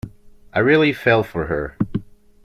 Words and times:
I 0.51 0.57
really 0.57 0.93
fell 0.93 1.21
for 1.21 1.45
her. 1.45 1.77